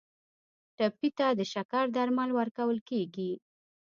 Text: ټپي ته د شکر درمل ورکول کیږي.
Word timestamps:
ټپي 0.77 1.09
ته 1.17 1.27
د 1.39 1.41
شکر 1.53 1.85
درمل 1.95 2.29
ورکول 2.39 2.77
کیږي. 2.89 3.31